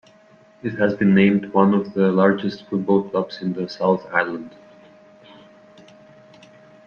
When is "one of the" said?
1.53-2.11